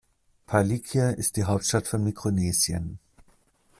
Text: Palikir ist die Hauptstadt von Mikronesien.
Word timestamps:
Palikir 0.47 1.15
ist 1.19 1.37
die 1.37 1.43
Hauptstadt 1.43 1.85
von 1.87 2.03
Mikronesien. 2.03 2.97